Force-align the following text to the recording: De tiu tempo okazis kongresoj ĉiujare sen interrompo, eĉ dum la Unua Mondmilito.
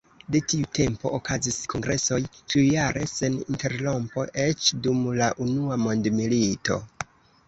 De 0.33 0.39
tiu 0.51 0.67
tempo 0.75 1.09
okazis 1.15 1.57
kongresoj 1.73 2.17
ĉiujare 2.53 3.03
sen 3.11 3.35
interrompo, 3.55 4.23
eĉ 4.45 4.71
dum 4.87 5.05
la 5.21 5.29
Unua 5.49 5.79
Mondmilito. 5.83 6.79